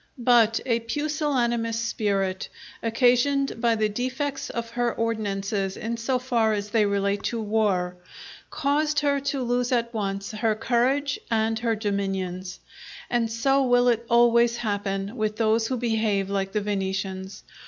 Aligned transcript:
But 0.17 0.59
a 0.65 0.79
pusillanimous 0.79 1.79
spirit, 1.79 2.49
occasioned 2.81 3.61
by 3.61 3.75
the 3.75 3.87
defects 3.87 4.49
of 4.49 4.71
her 4.71 4.91
ordinances 4.91 5.77
in 5.77 5.95
so 5.97 6.17
far 6.17 6.53
as 6.53 6.71
they 6.71 6.87
relate 6.87 7.21
to 7.25 7.39
war, 7.39 7.95
caused 8.49 9.01
her 9.01 9.19
to 9.19 9.43
lose 9.43 9.71
at 9.71 9.93
once 9.93 10.31
her 10.31 10.55
courage 10.55 11.19
and 11.29 11.59
her 11.59 11.75
dominions. 11.75 12.59
And 13.11 13.31
so 13.31 13.61
will 13.63 13.87
it 13.89 14.03
always 14.09 14.57
happen 14.57 15.17
with 15.17 15.35
those 15.35 15.67
who 15.67 15.77
behave 15.77 16.31
like 16.31 16.51
the 16.53 16.61
Venetians. 16.61 17.43